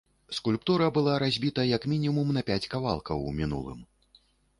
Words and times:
Скульптура 0.35 0.85
была 0.95 1.13
разбіта 1.23 1.65
як 1.71 1.85
мінімум 1.91 2.31
на 2.37 2.43
пяць 2.47 2.69
кавалкаў 2.73 3.17
у 3.29 3.35
мінулым. 3.41 3.79